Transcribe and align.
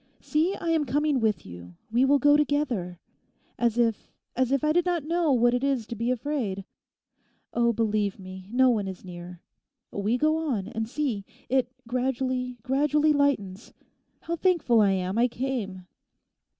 See, 0.19 0.55
I 0.55 0.69
am 0.71 0.85
coming 0.85 1.19
with 1.19 1.45
you; 1.45 1.75
we 1.91 2.05
will 2.05 2.17
go 2.17 2.35
together. 2.35 2.99
As 3.59 3.77
if, 3.77 4.11
as 4.35 4.51
if 4.51 4.63
I 4.63 4.73
did 4.73 4.83
not 4.83 5.03
know 5.03 5.31
what 5.31 5.53
it 5.53 5.63
is 5.63 5.85
to 5.85 5.95
be 5.95 6.09
afraid. 6.09 6.65
Oh, 7.53 7.71
believe 7.71 8.17
me; 8.17 8.49
no 8.51 8.71
one 8.71 8.87
is 8.87 9.05
near; 9.05 9.41
we 9.91 10.17
go 10.17 10.37
on; 10.37 10.67
and 10.69 10.89
see! 10.89 11.23
it 11.49 11.71
gradually, 11.87 12.57
gradually 12.63 13.13
lightens. 13.13 13.73
How 14.21 14.35
thankful 14.35 14.81
I 14.81 14.93
am 14.93 15.19
I 15.19 15.27
came. 15.27 15.85